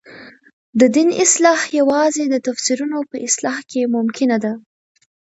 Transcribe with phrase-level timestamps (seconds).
[0.79, 4.53] د دین اصلاح یوازې د تفسیرونو په اصلاح کې ممکنه ده.